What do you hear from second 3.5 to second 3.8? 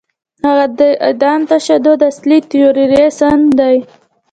دی.